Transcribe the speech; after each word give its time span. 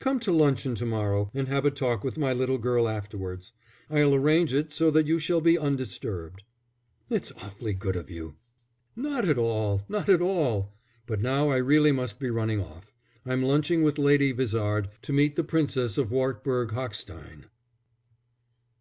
"Come 0.00 0.18
to 0.18 0.32
luncheon 0.32 0.74
to 0.74 0.86
morrow 0.86 1.30
and 1.32 1.46
have 1.46 1.64
a 1.64 1.70
talk 1.70 2.02
with 2.02 2.18
my 2.18 2.32
little 2.32 2.58
girl 2.58 2.88
afterwards. 2.88 3.52
I'll 3.88 4.12
arrange 4.12 4.52
it 4.52 4.72
so 4.72 4.90
that 4.90 5.06
you 5.06 5.20
shall 5.20 5.40
be 5.40 5.56
undisturbed." 5.56 6.42
"It's 7.08 7.30
awfully 7.40 7.74
good 7.74 7.94
of 7.94 8.10
you." 8.10 8.34
"Not 8.96 9.28
at 9.28 9.38
all! 9.38 9.84
Not 9.88 10.08
at 10.08 10.20
all! 10.20 10.74
But 11.06 11.20
now 11.22 11.50
I 11.50 11.58
really 11.58 11.92
must 11.92 12.18
be 12.18 12.28
running 12.28 12.60
off. 12.60 12.92
I'm 13.24 13.44
lunching 13.44 13.84
with 13.84 13.98
Lady 13.98 14.32
Vizard, 14.32 14.88
to 15.02 15.12
meet 15.12 15.36
the 15.36 15.44
Princess 15.44 15.96
of 15.96 16.10
Wartburg 16.10 16.72
Hochstein." 16.72 17.44